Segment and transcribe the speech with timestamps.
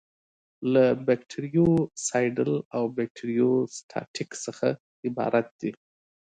[0.73, 4.67] له بکټریوسایډل او بکټریوسټاټیک څخه
[5.07, 5.71] عبارت دي.